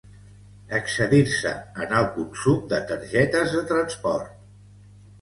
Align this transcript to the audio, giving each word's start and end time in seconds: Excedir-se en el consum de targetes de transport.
Excedir-se 0.77 1.53
en 1.85 1.95
el 1.99 2.09
consum 2.17 2.59
de 2.75 2.83
targetes 2.95 3.57
de 3.61 3.65
transport. 3.77 4.39